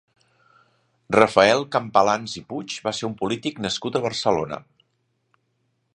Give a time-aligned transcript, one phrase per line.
[1.15, 4.63] Rafael Campalans i Puig va ser un polític nascut a Barcelona.